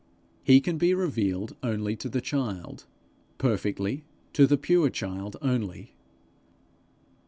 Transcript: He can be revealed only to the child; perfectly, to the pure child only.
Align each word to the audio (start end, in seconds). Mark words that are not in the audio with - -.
He 0.41 0.61
can 0.61 0.79
be 0.79 0.95
revealed 0.95 1.55
only 1.61 1.95
to 1.97 2.09
the 2.09 2.21
child; 2.21 2.87
perfectly, 3.37 4.03
to 4.33 4.47
the 4.47 4.57
pure 4.57 4.89
child 4.89 5.37
only. 5.43 5.93